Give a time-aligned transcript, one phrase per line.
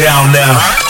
[0.00, 0.89] down now.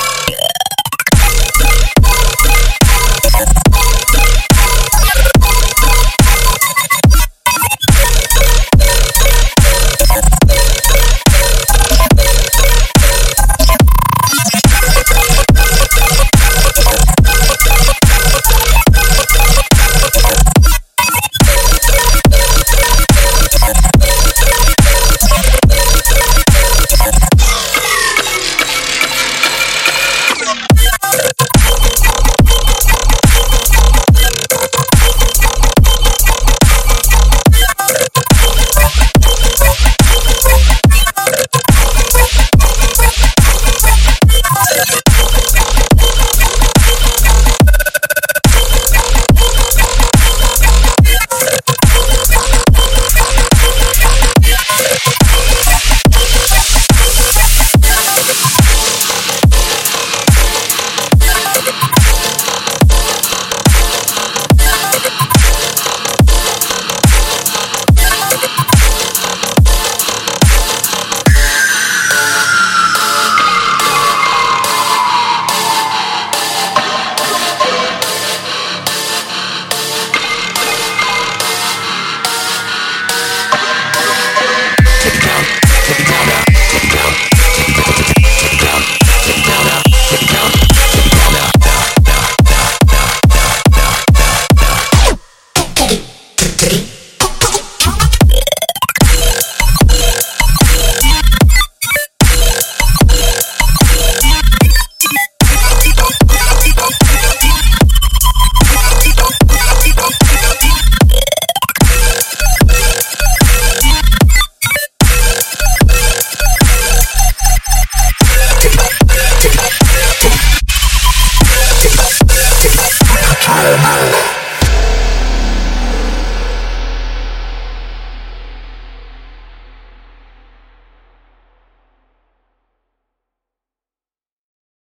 [123.83, 124.20] Ah!